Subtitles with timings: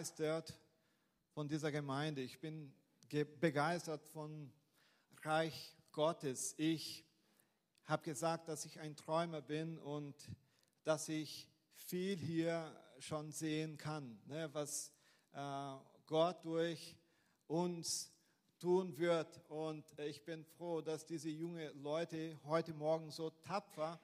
[0.00, 0.58] begeistert
[1.34, 2.22] von dieser Gemeinde.
[2.22, 2.72] Ich bin
[3.38, 4.50] begeistert von
[5.20, 6.54] Reich Gottes.
[6.56, 7.04] Ich
[7.84, 10.14] habe gesagt, dass ich ein Träumer bin und
[10.84, 14.90] dass ich viel hier schon sehen kann, ne, was
[15.32, 15.74] äh,
[16.06, 16.96] Gott durch
[17.46, 18.10] uns
[18.58, 19.38] tun wird.
[19.50, 24.00] Und ich bin froh, dass diese jungen Leute heute Morgen so tapfer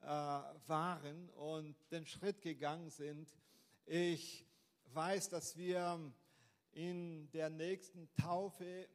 [0.00, 3.28] äh, waren und den Schritt gegangen sind.
[3.84, 4.45] Ich
[4.96, 6.00] weiß, dass wir
[6.72, 8.88] in der nächsten Taufe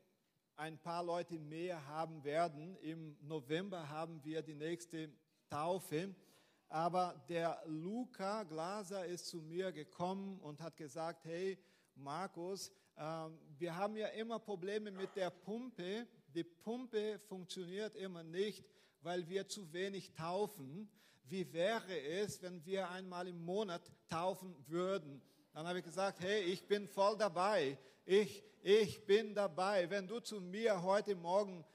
[0.55, 2.75] ein paar Leute mehr haben werden.
[2.77, 5.11] Im November haben wir die nächste
[5.47, 6.15] Taufe.
[6.69, 11.59] Aber der Luca Glaser ist zu mir gekommen und hat gesagt, hey
[11.93, 13.27] Markus, äh,
[13.59, 16.07] wir haben ja immer Probleme mit der Pumpe.
[16.33, 18.65] Die Pumpe funktioniert immer nicht,
[19.01, 20.89] weil wir zu wenig taufen.
[21.25, 25.21] Wie wäre es, wenn wir einmal im Monat taufen würden?
[25.53, 27.77] Dann habe ich gesagt, hey, ich bin voll dabei.
[28.05, 29.89] Ich, ich bin dabei.
[29.89, 31.65] Wenn du zu mir heute Morgen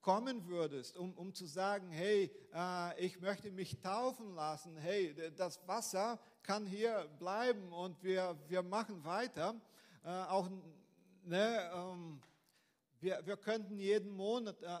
[0.00, 5.66] kommen würdest, um, um zu sagen, hey, äh, ich möchte mich taufen lassen, hey, das
[5.66, 9.60] Wasser kann hier bleiben und wir, wir machen weiter.
[10.04, 10.48] Äh, auch,
[11.24, 12.20] ne, ähm,
[13.00, 14.78] wir, wir könnten jeden Monat, äh,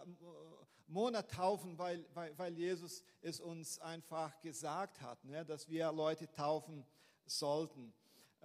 [0.86, 6.30] Monat taufen, weil, weil, weil Jesus es uns einfach gesagt hat, ne, dass wir Leute
[6.30, 6.86] taufen
[7.26, 7.92] sollten.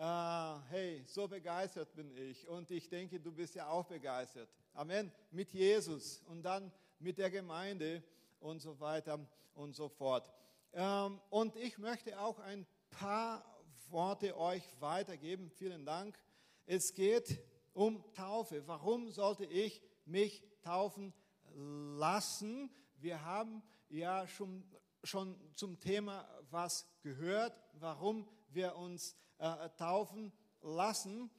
[0.02, 4.48] Uh, hey, so begeistert bin ich und ich denke, du bist ja auch begeistert.
[4.74, 5.12] Amen.
[5.30, 8.02] Mit Jesus und dann mit der Gemeinde
[8.40, 9.20] und so weiter
[9.56, 10.32] und so fort.
[10.72, 13.44] Ähm, und ich möchte auch ein paar
[13.90, 15.50] Worte euch weitergeben.
[15.50, 16.18] Vielen Dank.
[16.66, 17.38] Es geht
[17.74, 18.66] um Taufe.
[18.68, 21.14] Warum sollte ich mich taufen
[21.54, 22.72] lassen?
[23.00, 24.64] Wir haben ja schon,
[25.04, 31.30] schon zum Thema was gehört, warum wir uns äh, taufen lassen.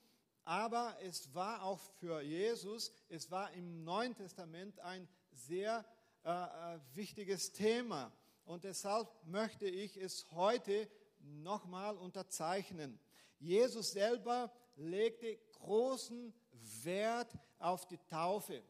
[0.45, 5.84] Aber es war auch für Jesus, es war im Neuen Testament ein sehr
[6.25, 8.12] äh, äh, wichtiges Thema.
[8.44, 10.88] Und deshalb möchte ich es heute
[11.21, 12.99] nochmal unterzeichnen.
[13.38, 16.34] Jesus selber legte großen
[16.82, 18.62] Wert auf die Taufe.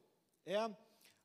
[0.44, 0.76] Er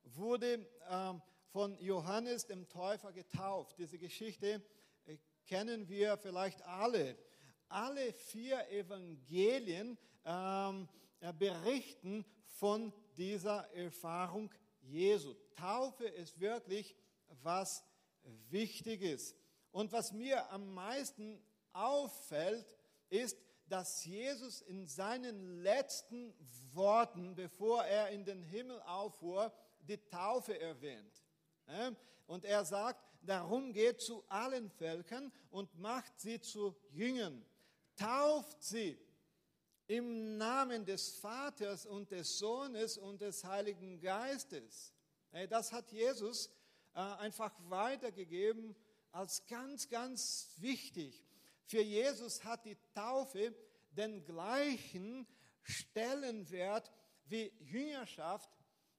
[0.04, 1.14] wurde äh,
[1.52, 3.78] von Johannes dem Täufer getauft.
[3.78, 4.64] Diese Geschichte
[5.06, 7.18] äh, kennen wir vielleicht alle
[7.70, 10.88] alle vier Evangelien ähm,
[11.20, 15.34] äh, berichten von dieser Erfahrung Jesu.
[15.56, 16.96] Taufe ist wirklich
[17.42, 17.84] was
[18.50, 19.36] Wichtiges.
[19.72, 21.42] Und was mir am meisten
[21.74, 22.78] auffällt,
[23.10, 23.38] ist,
[23.68, 26.34] dass Jesus in seinen letzten
[26.74, 31.24] Worten, bevor er in den Himmel auffuhr, die Taufe erwähnt.
[32.28, 37.44] Und er sagt, darum geht zu allen Völkern und macht sie zu Jüngern
[37.96, 38.98] tauft sie
[39.88, 44.94] im Namen des Vaters und des Sohnes und des Heiligen Geistes.
[45.50, 46.50] Das hat Jesus
[46.94, 48.76] äh, einfach weitergegeben
[49.12, 51.24] als ganz, ganz wichtig.
[51.66, 53.54] Für Jesus hat die Taufe
[53.92, 55.28] den gleichen
[55.62, 56.92] Stellenwert
[57.26, 58.50] wie Jüngerschaft,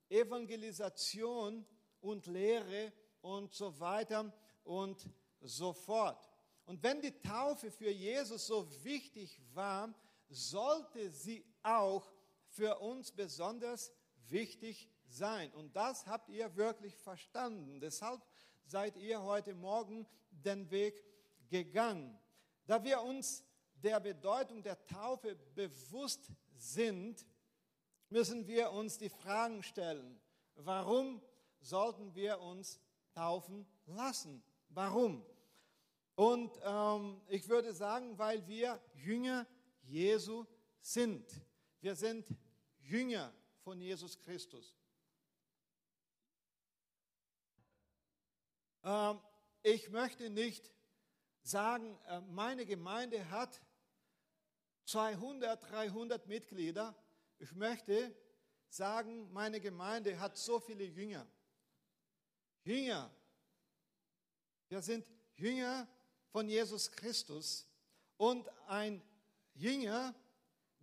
[0.08, 1.66] Evangelisation
[2.00, 4.32] und Lehre und so weiter
[4.64, 5.08] und
[5.40, 6.28] so fort.
[6.66, 9.94] Und wenn die Taufe für Jesus so wichtig war,
[10.28, 12.12] sollte sie auch
[12.48, 13.92] für uns besonders
[14.28, 15.52] wichtig sein.
[15.52, 17.80] Und das habt ihr wirklich verstanden.
[17.80, 18.20] Deshalb
[18.64, 21.04] seid ihr heute Morgen den Weg
[21.48, 22.18] gegangen.
[22.66, 23.44] Da wir uns
[23.76, 27.24] der Bedeutung der Taufe bewusst sind,
[28.08, 30.20] müssen wir uns die Fragen stellen.
[30.56, 31.22] Warum
[31.60, 32.80] sollten wir uns
[33.12, 34.42] taufen lassen?
[34.70, 35.24] Warum?
[36.16, 39.46] Und ähm, ich würde sagen, weil wir Jünger
[39.82, 40.46] Jesu
[40.80, 41.30] sind.
[41.80, 42.26] Wir sind
[42.78, 44.74] Jünger von Jesus Christus.
[48.82, 49.20] Ähm,
[49.62, 50.72] ich möchte nicht
[51.42, 53.60] sagen, äh, meine Gemeinde hat
[54.86, 56.96] 200, 300 Mitglieder.
[57.38, 58.16] Ich möchte
[58.70, 61.26] sagen, meine Gemeinde hat so viele Jünger.
[62.64, 63.14] Jünger.
[64.68, 65.86] Wir sind Jünger
[66.36, 67.66] von Jesus Christus
[68.18, 69.02] und ein
[69.54, 70.14] Jünger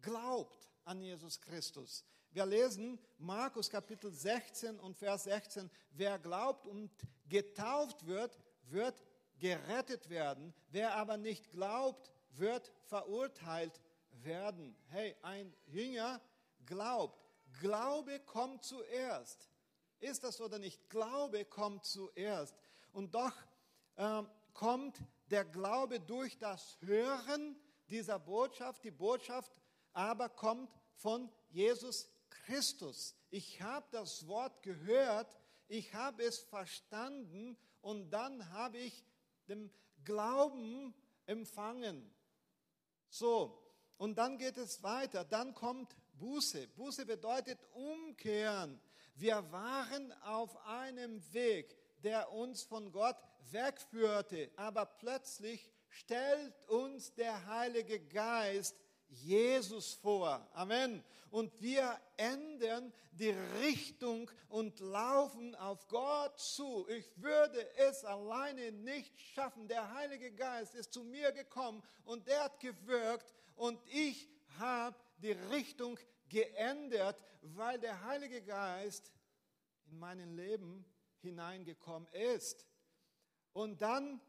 [0.02, 2.04] glaubt an Jesus Christus.
[2.32, 6.90] Wir lesen Markus Kapitel 16 und Vers 16, wer glaubt und
[7.30, 9.04] getauft wird, wird
[9.38, 10.56] gerettet werden.
[10.70, 13.80] Wer aber nicht glaubt, wird verurteilt
[14.24, 14.76] werden.
[14.88, 16.20] Hey, ein Jünger
[16.66, 17.24] glaubt.
[17.62, 19.52] Glaube kommt zuerst.
[20.00, 20.90] Ist das oder nicht?
[20.90, 22.56] Glaube kommt zuerst.
[22.92, 23.36] Und doch
[23.98, 24.98] ähm, kommt
[25.34, 27.60] der Glaube durch das Hören
[27.90, 28.84] dieser Botschaft.
[28.84, 29.52] Die Botschaft
[29.92, 33.16] aber kommt von Jesus Christus.
[33.32, 35.36] Ich habe das Wort gehört,
[35.68, 39.04] ich habe es verstanden und dann habe ich
[39.48, 40.94] den Glauben
[41.26, 42.14] empfangen.
[43.10, 43.60] So,
[43.98, 45.26] und dann geht es weiter.
[45.26, 46.68] Dann kommt Buße.
[46.68, 48.80] Buße bedeutet umkehren.
[49.16, 53.18] Wir waren auf einem Weg, der uns von Gott
[53.52, 58.76] wegführte, aber plötzlich stellt uns der Heilige Geist
[59.10, 60.48] Jesus vor.
[60.54, 61.04] Amen.
[61.30, 66.88] Und wir ändern die Richtung und laufen auf Gott zu.
[66.90, 69.68] Ich würde es alleine nicht schaffen.
[69.68, 74.30] Der Heilige Geist ist zu mir gekommen und er hat gewirkt und ich
[74.60, 76.00] habe die Richtung
[76.30, 79.12] geändert, weil der Heilige Geist
[79.86, 80.86] in mein Leben
[81.24, 82.68] hineingekommen ist.
[83.52, 84.22] Und dann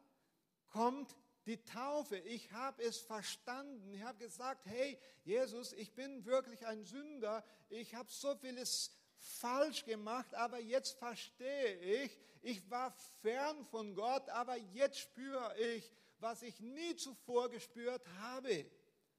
[0.71, 1.15] kommt
[1.47, 2.17] die Taufe.
[2.17, 3.93] Ich habe es verstanden.
[3.93, 7.45] Ich habe gesagt, hey Jesus, ich bin wirklich ein Sünder.
[7.69, 12.93] Ich habe so vieles falsch gemacht, aber jetzt verstehe ich, ich war
[13.23, 18.67] fern von Gott, aber jetzt spüre ich, was ich nie zuvor gespürt habe.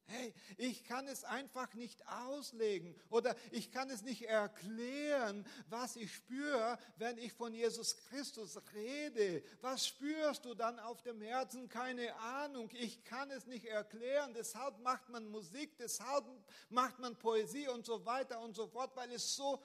[0.08, 6.14] Hey, ich kann es einfach nicht auslegen oder ich kann es nicht erklären, was ich
[6.14, 9.44] spüre, wenn ich von Jesus Christus rede.
[9.62, 11.70] Was spürst du dann auf dem Herzen?
[11.70, 12.70] Keine Ahnung.
[12.74, 14.34] Ich kann es nicht erklären.
[14.36, 16.26] Deshalb macht man Musik, deshalb
[16.70, 19.64] macht man Poesie und so weiter und so fort, weil es so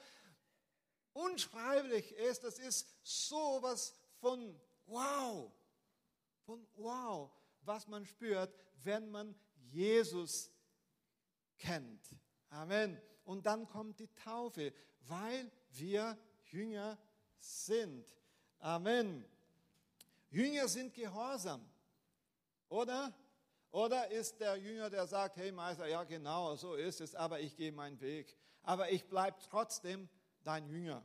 [1.13, 2.43] unschreiblich ist.
[2.43, 5.51] Das ist so was von wow,
[6.45, 8.53] von wow, was man spürt,
[8.83, 9.35] wenn man
[9.69, 10.51] Jesus
[11.57, 12.15] kennt.
[12.49, 12.99] Amen.
[13.23, 14.73] Und dann kommt die Taufe,
[15.07, 16.17] weil wir
[16.51, 16.97] Jünger
[17.39, 18.05] sind.
[18.59, 19.25] Amen.
[20.29, 21.65] Jünger sind gehorsam,
[22.69, 23.13] oder?
[23.71, 27.55] Oder ist der Jünger, der sagt, hey Meister, ja genau, so ist es, aber ich
[27.55, 28.35] gehe meinen Weg.
[28.63, 30.09] Aber ich bleibe trotzdem
[30.43, 31.03] dein Jünger.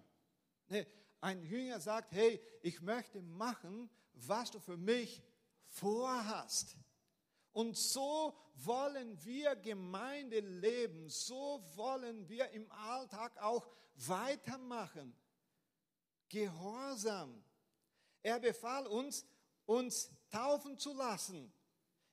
[0.69, 0.87] Nee,
[1.21, 5.23] ein Jünger sagt, hey, ich möchte machen, was du für mich
[5.69, 6.77] vorhast.
[7.57, 15.17] Und so wollen wir Gemeinde leben, so wollen wir im Alltag auch weitermachen.
[16.29, 17.43] Gehorsam.
[18.23, 19.25] Er befahl uns,
[19.65, 21.51] uns taufen zu lassen.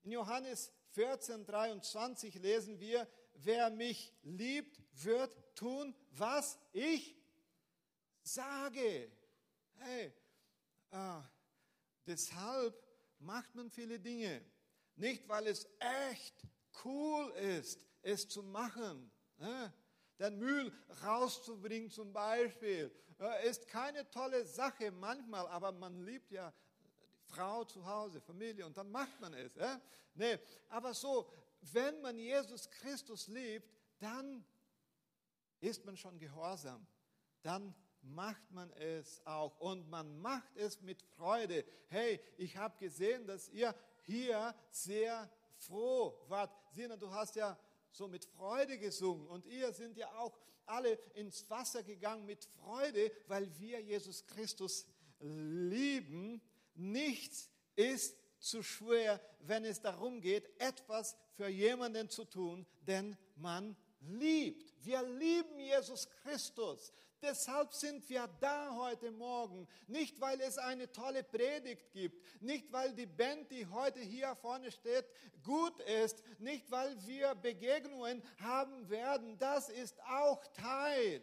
[0.04, 7.18] In Johannes 14, 23 lesen wir, wer mich liebt, wird tun, was ich
[8.22, 9.12] sage.
[9.74, 10.14] Hey,
[10.92, 11.22] äh,
[12.08, 12.82] deshalb
[13.20, 14.53] macht man viele Dinge.
[14.96, 16.46] Nicht, weil es echt
[16.84, 19.12] cool ist, es zu machen.
[20.20, 20.72] Den Müll
[21.04, 22.92] rauszubringen zum Beispiel,
[23.46, 26.54] ist keine tolle Sache manchmal, aber man liebt ja
[27.26, 29.52] Frau zu Hause, Familie und dann macht man es.
[30.14, 30.38] Nee,
[30.70, 31.32] aber so,
[31.62, 33.68] wenn man Jesus Christus liebt,
[34.00, 34.46] dann
[35.60, 36.86] ist man schon gehorsam.
[37.42, 41.66] Dann macht man es auch und man macht es mit Freude.
[41.88, 43.74] Hey, ich habe gesehen, dass ihr
[44.04, 46.52] hier sehr froh wart.
[46.74, 47.58] Sina, du hast ja
[47.92, 53.12] so mit Freude gesungen und ihr sind ja auch alle ins Wasser gegangen mit Freude,
[53.28, 54.86] weil wir Jesus Christus
[55.20, 56.42] lieben.
[56.76, 63.76] Nichts ist zu schwer, wenn es darum geht, etwas für jemanden zu tun, den man
[64.02, 64.74] liebt.
[64.84, 66.92] Wir lieben Jesus Christus.
[67.24, 69.66] Deshalb sind wir da heute Morgen.
[69.88, 74.70] Nicht, weil es eine tolle Predigt gibt, nicht, weil die Band, die heute hier vorne
[74.70, 75.06] steht,
[75.42, 79.38] gut ist, nicht, weil wir Begegnungen haben werden.
[79.38, 81.22] Das ist auch Teil.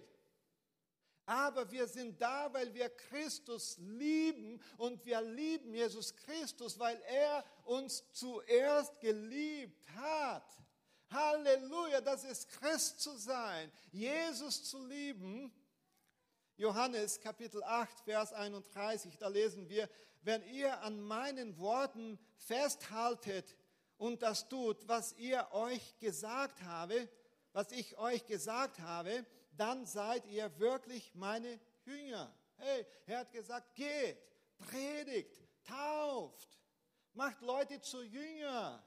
[1.27, 7.45] Aber wir sind da, weil wir Christus lieben und wir lieben Jesus Christus, weil er
[7.65, 10.45] uns zuerst geliebt hat.
[11.11, 15.53] Halleluja, das ist Christ zu sein, Jesus zu lieben
[16.61, 19.89] Johannes Kapitel 8, Vers 31, da lesen wir,
[20.21, 23.57] wenn ihr an meinen Worten festhaltet
[23.97, 27.09] und das tut, was ihr euch gesagt habe,
[27.55, 29.25] was ich euch gesagt habe,
[29.57, 32.31] dann seid ihr wirklich meine Jünger.
[32.59, 34.19] Hey, er hat gesagt, geht,
[34.59, 36.59] predigt, tauft,
[37.15, 38.85] macht Leute zu Jünger,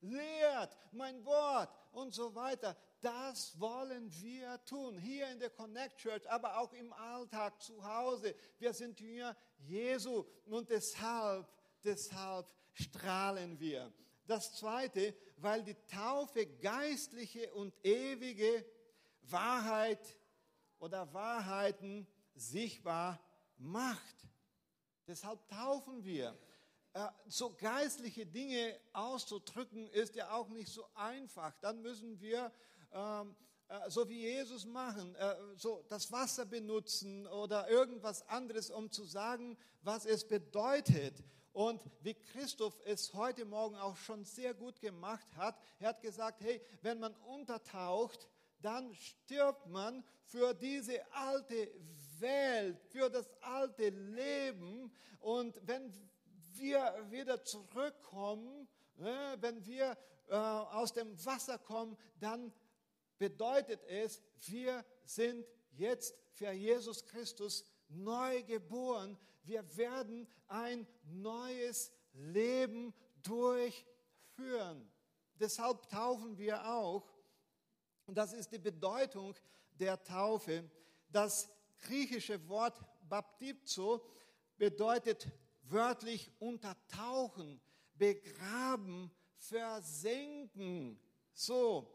[0.00, 2.76] lehrt mein Wort und so weiter.
[3.00, 8.34] Das wollen wir tun, hier in der Connect Church, aber auch im Alltag zu Hause.
[8.58, 11.46] Wir sind Jünger Jesu und deshalb,
[11.84, 13.92] deshalb strahlen wir.
[14.26, 18.64] Das Zweite, weil die Taufe geistliche und ewige
[19.22, 20.16] Wahrheit
[20.78, 23.20] oder Wahrheiten sichtbar
[23.56, 24.28] macht.
[25.06, 26.36] Deshalb taufen wir.
[26.96, 31.52] Äh, so geistliche Dinge auszudrücken, ist ja auch nicht so einfach.
[31.60, 32.50] Dann müssen wir
[32.90, 33.36] ähm,
[33.68, 39.04] äh, so wie Jesus machen, äh, so das Wasser benutzen oder irgendwas anderes, um zu
[39.04, 41.22] sagen, was es bedeutet.
[41.52, 46.40] Und wie Christoph es heute Morgen auch schon sehr gut gemacht hat, er hat gesagt,
[46.40, 48.26] hey, wenn man untertaucht,
[48.62, 51.70] dann stirbt man für diese alte
[52.20, 54.90] Welt, für das alte Leben.
[55.20, 55.92] Und wenn
[56.58, 59.96] wir wieder zurückkommen, ne, wenn wir
[60.28, 62.52] äh, aus dem Wasser kommen, dann
[63.18, 69.18] bedeutet es, wir sind jetzt für Jesus Christus neu geboren.
[69.44, 74.90] Wir werden ein neues Leben durchführen.
[75.38, 77.12] Deshalb taufen wir auch.
[78.06, 79.34] Und das ist die Bedeutung
[79.72, 80.68] der Taufe.
[81.10, 81.48] Das
[81.78, 84.04] griechische Wort Baptizo
[84.56, 85.28] bedeutet
[85.70, 87.60] wörtlich untertauchen,
[87.94, 90.98] begraben, versenken.
[91.32, 91.92] So.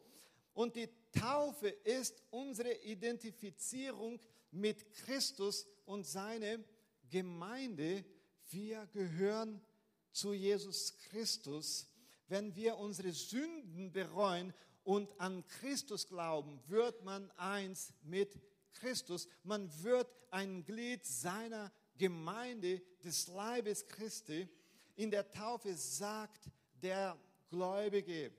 [0.54, 4.20] Und die Taufe ist unsere Identifizierung
[4.52, 6.64] mit Christus und seine
[7.10, 8.04] Gemeinde.
[8.50, 9.62] Wir gehören
[10.12, 11.88] zu Jesus Christus.
[12.28, 18.40] Wenn wir unsere Sünden bereuen und an Christus glauben, wird man eins mit
[18.74, 19.28] Christus.
[19.44, 21.72] Man wird ein Glied seiner
[22.02, 24.50] Gemeinde des Leibes Christi.
[24.96, 26.50] In der Taufe sagt
[26.82, 27.16] der
[27.48, 28.32] Gläubige,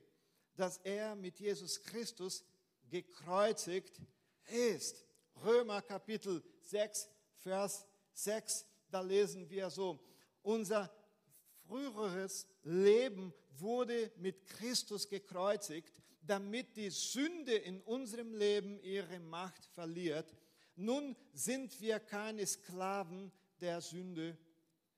[0.56, 2.44] dass er mit Jesus Christus
[2.90, 4.00] gekreuzigt
[4.48, 5.04] ist.
[5.44, 10.00] Römer Kapitel 6, Vers 6, da lesen wir so,
[10.42, 10.92] unser
[11.68, 20.34] früheres Leben wurde mit Christus gekreuzigt, damit die Sünde in unserem Leben ihre Macht verliert.
[20.74, 23.30] Nun sind wir keine Sklaven
[23.62, 24.36] der Sünde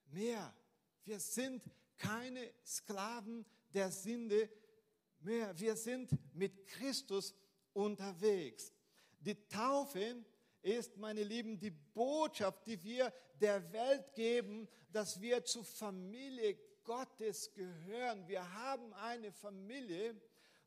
[0.07, 0.53] mehr.
[1.05, 1.63] Wir sind
[1.99, 4.49] keine Sklaven der Sünde
[5.21, 5.57] mehr.
[5.59, 7.35] Wir sind mit Christus
[7.75, 8.73] unterwegs.
[9.21, 10.25] Die Taufe
[10.63, 17.53] ist, meine Lieben, die Botschaft, die wir der Welt geben, dass wir zur Familie Gottes
[17.53, 18.27] gehören.
[18.27, 20.19] Wir haben eine Familie.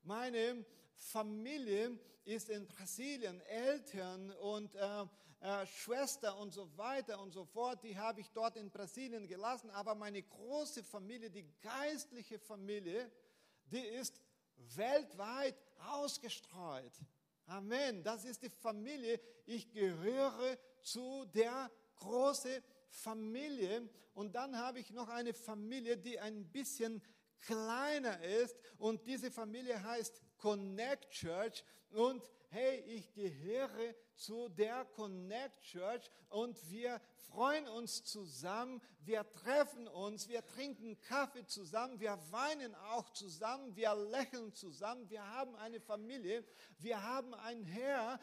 [0.04, 5.06] Meine Familie ist in Brasilien, Eltern und äh,
[5.39, 9.70] äh, Schwester und so weiter und so fort, die habe ich dort in Brasilien gelassen.
[9.70, 13.12] Aber meine große Familie, die geistliche Familie,
[13.65, 14.20] die ist
[14.75, 16.94] weltweit ausgestreut.
[17.46, 18.03] Amen.
[18.03, 19.20] Das ist die Familie.
[19.46, 23.88] Ich gehöre zu der großen Familie.
[24.13, 27.01] Und dann habe ich noch eine Familie, die ein bisschen
[27.41, 28.58] kleiner ist.
[28.77, 31.63] Und diese Familie heißt Connect Church.
[31.91, 39.88] Und hey, ich gehöre zu der Connect Church und wir freuen uns zusammen, wir treffen
[39.88, 45.80] uns, wir trinken Kaffee zusammen, wir weinen auch zusammen, wir lächeln zusammen, wir haben eine
[45.80, 46.44] Familie,
[46.80, 48.20] wir haben einen Herr,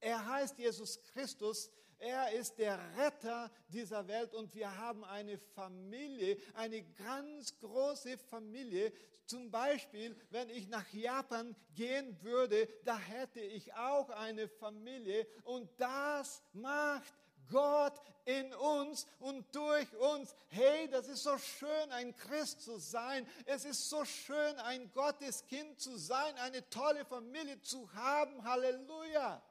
[0.00, 6.36] er heißt Jesus Christus, er ist der Retter dieser Welt und wir haben eine Familie,
[6.54, 8.92] eine ganz große Familie.
[9.26, 15.68] Zum Beispiel, wenn ich nach Japan gehen würde, da hätte ich auch eine Familie und
[15.78, 17.12] das macht
[17.50, 20.34] Gott in uns und durch uns.
[20.48, 23.26] Hey, das ist so schön, ein Christ zu sein.
[23.46, 28.44] Es ist so schön, ein Gotteskind zu sein, eine tolle Familie zu haben.
[28.44, 29.42] Halleluja.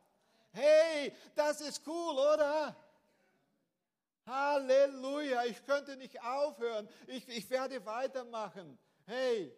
[0.57, 2.75] Hey, das ist cool, oder?
[4.25, 6.89] Halleluja, ich könnte nicht aufhören.
[7.05, 8.75] Ich, ich werde weitermachen.
[9.05, 9.55] Hey,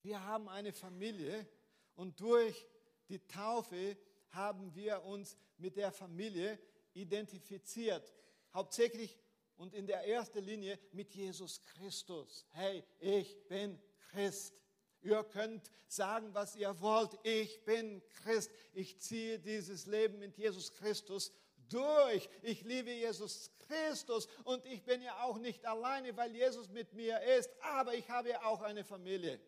[0.00, 1.46] wir haben eine Familie
[1.94, 2.66] und durch
[3.10, 3.98] die Taufe
[4.30, 6.58] haben wir uns mit der Familie
[6.94, 8.14] identifiziert.
[8.54, 9.18] Hauptsächlich
[9.56, 12.46] und in der ersten Linie mit Jesus Christus.
[12.52, 13.78] Hey, ich bin
[14.10, 14.63] Christ.
[15.04, 17.18] Ihr könnt sagen, was ihr wollt.
[17.22, 18.50] Ich bin Christ.
[18.72, 21.30] Ich ziehe dieses Leben mit Jesus Christus
[21.68, 22.28] durch.
[22.42, 27.20] Ich liebe Jesus Christus und ich bin ja auch nicht alleine, weil Jesus mit mir
[27.38, 29.40] ist, aber ich habe ja auch eine Familie.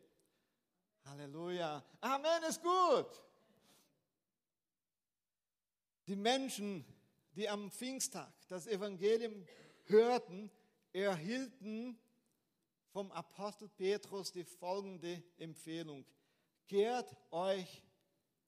[1.07, 1.85] Halleluja.
[2.01, 3.23] Amen ist gut.
[6.07, 6.85] Die Menschen,
[7.33, 9.47] die am Pfingsttag das Evangelium
[9.87, 10.51] hörten,
[10.93, 11.99] erhielten
[12.97, 16.07] vom Apostel Petrus die folgende Empfehlung.
[16.65, 17.83] Kehrt euch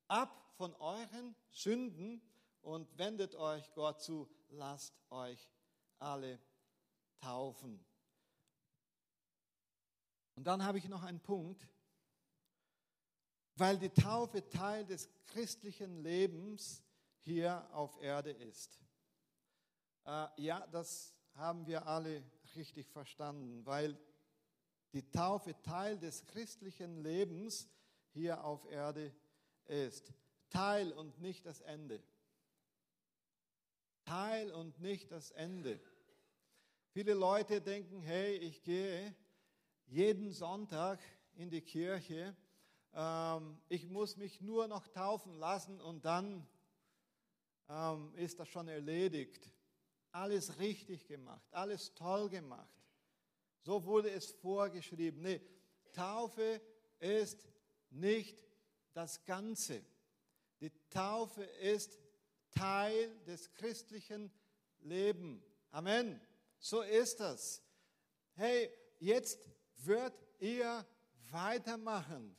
[0.07, 2.23] ab von euren Sünden
[2.63, 5.51] und wendet euch Gott zu, lasst euch
[5.99, 6.41] alle
[7.21, 7.85] taufen.
[10.35, 11.69] Und dann habe ich noch einen Punkt,
[13.55, 16.83] weil die Taufe Teil des christlichen Lebens
[17.21, 18.81] hier auf Erde ist.
[20.07, 22.25] Äh, ja, das haben wir alle
[22.57, 23.99] richtig verstanden, weil
[24.93, 27.69] die Taufe Teil des christlichen Lebens
[28.13, 29.13] hier auf Erde
[29.67, 30.13] ist.
[30.51, 32.03] Teil und nicht das Ende.
[34.05, 35.81] Teil und nicht das Ende.
[36.93, 39.15] Viele Leute denken, hey, ich gehe
[39.87, 40.99] jeden Sonntag
[41.35, 42.35] in die Kirche,
[42.95, 46.47] ähm, ich muss mich nur noch taufen lassen und dann
[47.69, 49.53] ähm, ist das schon erledigt.
[50.11, 52.69] Alles richtig gemacht, alles toll gemacht.
[53.69, 55.21] So wurde es vorgeschrieben.
[55.21, 55.43] Nee,
[55.93, 56.63] Taufe
[57.01, 57.47] ist
[57.91, 58.43] nicht
[58.95, 59.85] das Ganze.
[60.59, 61.99] Die Taufe ist
[62.51, 64.33] Teil des christlichen
[64.79, 65.45] Lebens.
[65.71, 66.19] Amen.
[66.59, 67.63] So ist das.
[68.37, 69.39] Hey, jetzt
[69.85, 70.87] wird ihr
[71.31, 72.35] weitermachen.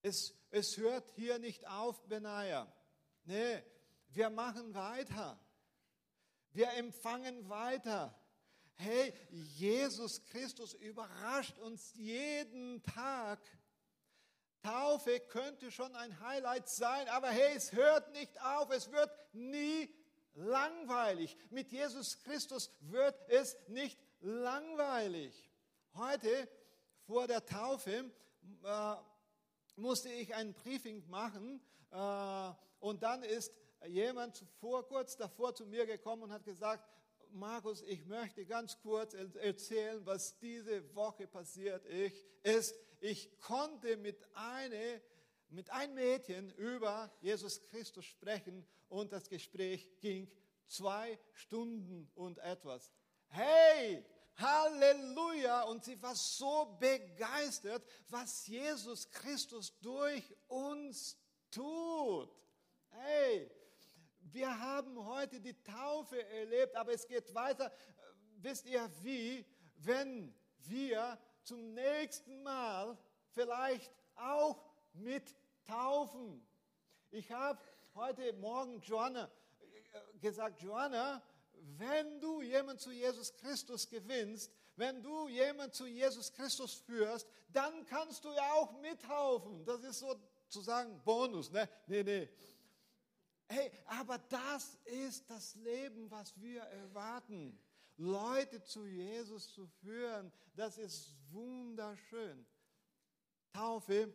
[0.00, 2.72] Es, es hört hier nicht auf, Benaja.
[3.24, 3.64] Nee,
[4.10, 5.40] wir machen weiter.
[6.52, 8.16] Wir empfangen weiter.
[8.78, 13.40] Hey, Jesus Christus überrascht uns jeden Tag.
[14.62, 18.70] Taufe könnte schon ein Highlight sein, aber hey, es hört nicht auf.
[18.70, 19.88] Es wird nie
[20.34, 21.36] langweilig.
[21.50, 25.50] Mit Jesus Christus wird es nicht langweilig.
[25.94, 26.48] Heute
[27.06, 28.10] vor der Taufe
[28.64, 28.94] äh,
[29.76, 33.52] musste ich ein Briefing machen äh, und dann ist
[33.86, 36.84] jemand vor, kurz davor zu mir gekommen und hat gesagt,
[37.36, 41.84] Markus, ich möchte ganz kurz erzählen, was diese Woche passiert
[42.42, 42.74] ist.
[43.00, 45.02] Ich konnte mit, eine,
[45.50, 50.30] mit einem Mädchen über Jesus Christus sprechen und das Gespräch ging
[50.66, 52.90] zwei Stunden und etwas.
[53.28, 54.02] Hey,
[54.36, 55.64] Halleluja!
[55.64, 61.18] Und sie war so begeistert, was Jesus Christus durch uns
[61.50, 62.30] tut.
[62.88, 63.50] Hey,
[64.32, 67.72] wir haben heute die Taufe erlebt, aber es geht weiter.
[68.36, 69.44] Wisst ihr wie?
[69.78, 70.32] Wenn
[70.68, 72.96] wir zum nächsten Mal
[73.30, 74.56] vielleicht auch
[74.92, 76.46] mit taufen.
[77.10, 77.58] Ich habe
[77.96, 79.28] heute Morgen Joanna
[79.92, 81.20] äh, gesagt, Joanna,
[81.76, 87.84] wenn du jemanden zu Jesus Christus gewinnst, wenn du jemanden zu Jesus Christus führst, dann
[87.86, 89.64] kannst du ja auch mittaufen.
[89.64, 91.50] Das ist sozusagen Bonus.
[91.50, 91.68] Ne?
[91.88, 92.28] Nee, nee.
[93.48, 97.58] Hey, aber das ist das Leben, was wir erwarten.
[97.96, 102.44] Leute zu Jesus zu führen, das ist wunderschön.
[103.52, 104.12] Taufe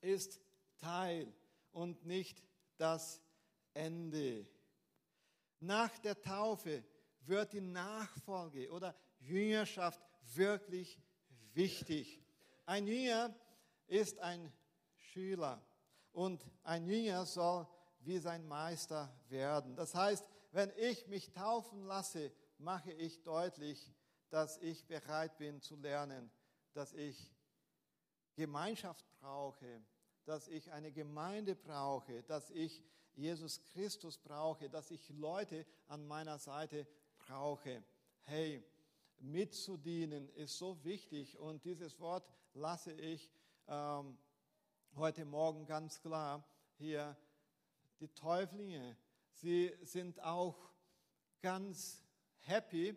[0.00, 0.40] ist
[0.78, 1.32] Teil
[1.72, 2.42] und nicht
[2.76, 3.20] das
[3.74, 4.46] Ende.
[5.60, 6.84] Nach der Taufe
[7.20, 10.00] wird die Nachfolge oder Jüngerschaft
[10.34, 11.00] wirklich
[11.52, 12.22] wichtig.
[12.64, 13.34] Ein Jünger
[13.86, 14.52] ist ein
[14.94, 15.62] Schüler
[16.12, 17.66] und ein Jünger soll
[18.08, 19.76] wie sein Meister werden.
[19.76, 23.92] Das heißt, wenn ich mich taufen lasse, mache ich deutlich,
[24.30, 26.30] dass ich bereit bin zu lernen,
[26.72, 27.30] dass ich
[28.34, 29.82] Gemeinschaft brauche,
[30.24, 32.82] dass ich eine Gemeinde brauche, dass ich
[33.14, 36.86] Jesus Christus brauche, dass ich Leute an meiner Seite
[37.18, 37.84] brauche.
[38.22, 38.64] Hey,
[39.18, 43.30] mitzudienen ist so wichtig und dieses Wort lasse ich
[43.66, 44.16] ähm,
[44.96, 46.42] heute Morgen ganz klar
[46.78, 47.14] hier
[48.00, 48.96] die Täuflinge,
[49.32, 50.56] sie sind auch
[51.40, 52.02] ganz
[52.40, 52.96] happy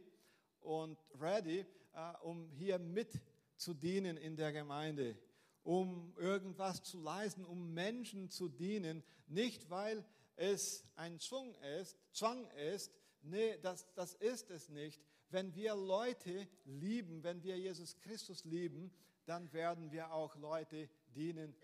[0.62, 5.18] und ready, äh, um hier mitzudienen in der Gemeinde,
[5.64, 12.48] um irgendwas zu leisten, um Menschen zu dienen, nicht weil es ein Zwang ist, Zwang
[12.52, 15.02] ist, nee, das, das ist es nicht.
[15.30, 18.92] Wenn wir Leute lieben, wenn wir Jesus Christus lieben,
[19.26, 21.56] dann werden wir auch Leute dienen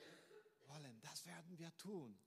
[0.67, 1.01] wollen.
[1.01, 2.17] Das werden wir tun.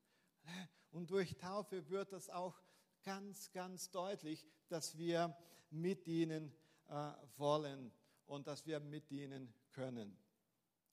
[0.90, 2.60] Und durch Taufe wird das auch
[3.02, 5.36] ganz, ganz deutlich, dass wir
[5.70, 6.52] mit ihnen
[6.88, 7.92] äh, wollen
[8.26, 10.16] und dass wir mit ihnen können.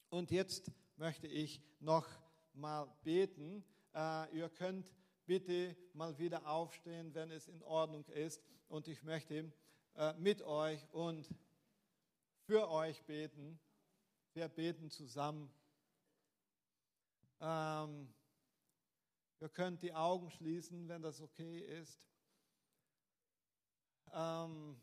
[0.08, 2.06] Und jetzt möchte ich noch
[2.54, 3.64] mal beten.
[3.94, 4.86] Äh, ihr könnt
[5.26, 8.42] bitte mal wieder aufstehen, wenn es in Ordnung ist.
[8.68, 9.52] Und ich möchte
[9.94, 11.28] äh, mit euch und
[12.46, 13.58] für euch beten.
[14.32, 15.50] Wir beten zusammen.
[17.40, 18.08] Ähm,
[19.40, 22.00] Ihr könnt die Augen schließen, wenn das okay ist.
[24.12, 24.80] Ähm,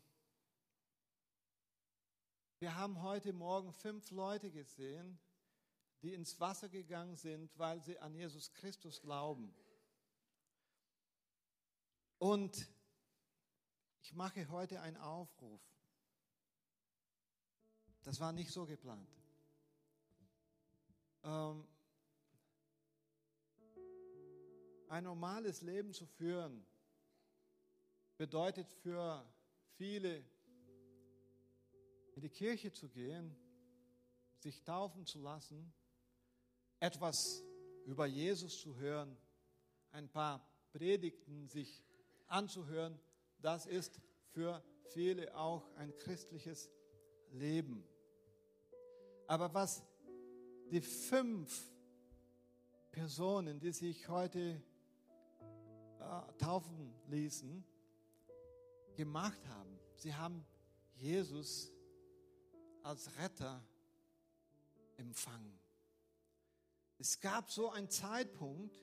[2.58, 5.18] wir haben heute Morgen fünf Leute gesehen,
[6.00, 9.54] die ins Wasser gegangen sind, weil sie an Jesus Christus glauben.
[12.18, 12.66] Und
[14.00, 15.60] ich mache heute einen Aufruf.
[18.04, 19.10] Das war nicht so geplant.
[21.24, 21.66] Ähm,
[24.88, 26.64] ein normales Leben zu führen,
[28.16, 29.24] bedeutet für
[29.76, 30.24] viele,
[32.14, 33.36] in die Kirche zu gehen,
[34.38, 35.72] sich taufen zu lassen,
[36.80, 37.42] etwas
[37.84, 39.16] über Jesus zu hören,
[39.92, 41.82] ein paar Predigten sich
[42.26, 42.98] anzuhören,
[43.40, 44.00] das ist
[44.32, 46.70] für viele auch ein christliches
[47.32, 47.84] Leben.
[49.26, 49.82] Aber was
[50.70, 51.70] die fünf
[52.90, 54.62] Personen, die sich heute
[56.06, 57.64] äh, taufen ließen,
[58.94, 60.44] gemacht haben, sie haben
[60.94, 61.72] Jesus
[62.82, 63.62] als Retter
[64.96, 65.58] empfangen.
[66.98, 68.74] Es gab so einen Zeitpunkt,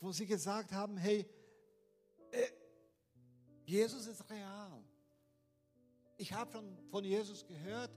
[0.00, 1.28] wo sie gesagt haben, hey,
[2.30, 2.50] äh,
[3.64, 4.82] Jesus ist real.
[6.16, 7.90] Ich habe schon von Jesus gehört,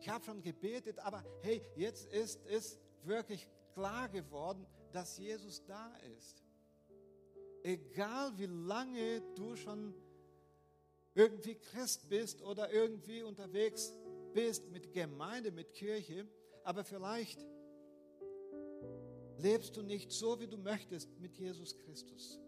[0.00, 5.94] ich habe schon gebetet, aber hey, jetzt ist es wirklich klar geworden, dass Jesus da
[6.16, 6.43] ist.
[7.64, 9.94] Egal wie lange du schon
[11.14, 13.90] irgendwie Christ bist oder irgendwie unterwegs
[14.34, 16.28] bist mit Gemeinde, mit Kirche,
[16.62, 17.42] aber vielleicht
[19.38, 22.38] lebst du nicht so, wie du möchtest mit Jesus Christus,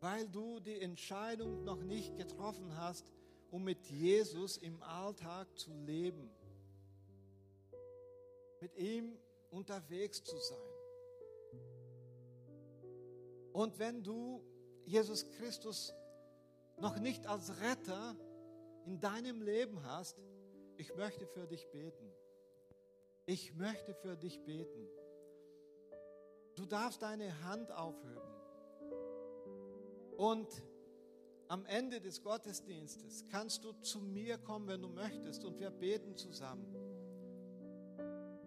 [0.00, 3.10] weil du die Entscheidung noch nicht getroffen hast,
[3.50, 6.28] um mit Jesus im Alltag zu leben,
[8.60, 9.16] mit ihm
[9.50, 10.79] unterwegs zu sein.
[13.52, 14.44] Und wenn du
[14.84, 15.92] Jesus Christus
[16.78, 18.16] noch nicht als Retter
[18.84, 20.16] in deinem Leben hast,
[20.76, 22.10] ich möchte für dich beten.
[23.26, 24.88] Ich möchte für dich beten.
[26.56, 28.30] Du darfst deine Hand aufheben.
[30.16, 30.48] Und
[31.48, 36.16] am Ende des Gottesdienstes kannst du zu mir kommen, wenn du möchtest, und wir beten
[36.16, 36.74] zusammen.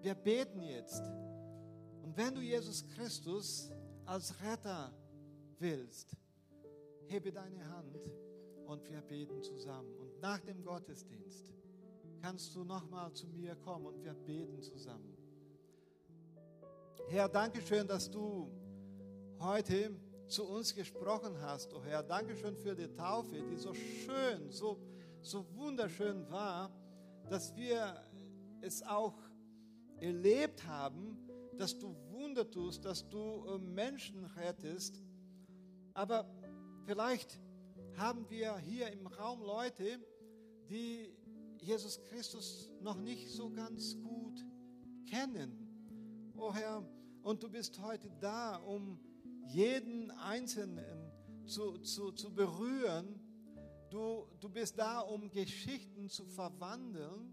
[0.01, 1.01] Wir beten jetzt.
[2.01, 3.71] Und wenn du Jesus Christus
[4.05, 4.93] als Retter
[5.59, 6.15] willst,
[7.07, 7.97] hebe deine Hand
[8.65, 9.95] und wir beten zusammen.
[9.97, 11.53] Und nach dem Gottesdienst
[12.21, 15.17] kannst du nochmal zu mir kommen und wir beten zusammen.
[17.07, 18.49] Herr, danke schön, dass du
[19.39, 19.91] heute
[20.27, 22.01] zu uns gesprochen hast, oh Herr.
[22.01, 24.79] Danke schön für die Taufe, die so schön, so,
[25.21, 26.71] so wunderschön war,
[27.29, 28.01] dass wir
[28.61, 29.15] es auch
[29.99, 31.17] erlebt haben,
[31.57, 31.95] dass du
[32.33, 35.03] Wunder tust, dass du äh, Menschen rettest.
[35.93, 36.25] Aber
[36.87, 37.39] vielleicht
[37.95, 39.99] haben wir hier im Raum Leute,
[40.67, 41.15] die
[41.59, 44.43] Jesus Christus noch nicht so ganz gut
[45.07, 46.33] kennen.
[46.35, 46.83] Oh Herr,
[47.21, 48.99] und du bist heute da, um
[49.45, 51.11] jeden Einzelnen
[51.45, 53.19] zu, zu, zu berühren.
[53.91, 57.31] Du, du bist da, um Geschichten zu verwandeln.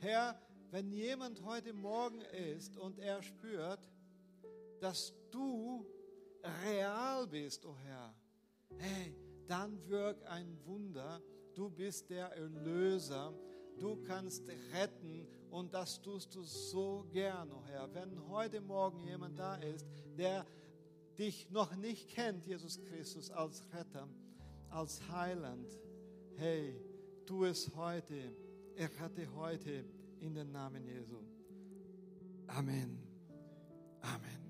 [0.00, 0.38] Herr,
[0.70, 3.88] wenn jemand heute Morgen ist und er spürt,
[4.80, 5.84] dass du
[6.64, 8.14] real bist, oh Herr,
[8.78, 9.14] hey,
[9.46, 11.22] dann wirk ein Wunder.
[11.54, 13.34] Du bist der Erlöser.
[13.78, 17.92] Du kannst retten und das tust du so gern, oh Herr.
[17.92, 19.86] Wenn heute Morgen jemand da ist,
[20.16, 20.46] der
[21.18, 24.08] dich noch nicht kennt, Jesus Christus, als Retter,
[24.70, 25.78] als Heiland,
[26.36, 26.80] hey,
[27.26, 28.34] tu es heute.
[28.76, 29.84] Errette heute
[30.20, 31.16] in den Namen Jesu.
[32.46, 32.98] Amen.
[34.02, 34.45] Amen.